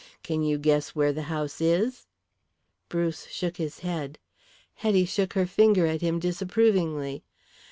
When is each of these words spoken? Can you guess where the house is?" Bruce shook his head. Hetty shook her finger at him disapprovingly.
Can 0.23 0.41
you 0.41 0.57
guess 0.57 0.95
where 0.95 1.13
the 1.13 1.21
house 1.29 1.61
is?" 1.61 2.07
Bruce 2.89 3.27
shook 3.27 3.57
his 3.57 3.81
head. 3.81 4.17
Hetty 4.73 5.05
shook 5.05 5.33
her 5.33 5.45
finger 5.45 5.85
at 5.85 6.01
him 6.01 6.17
disapprovingly. 6.17 7.23